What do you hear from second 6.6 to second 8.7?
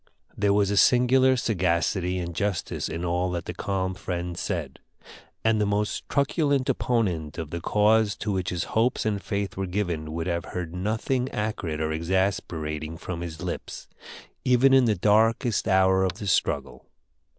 opponent of the cause to which his